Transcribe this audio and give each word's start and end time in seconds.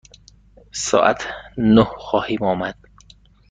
ساعت 0.71 1.27
نه 1.57 1.83
خواهیم 1.83 2.43
آمد. 2.43 2.75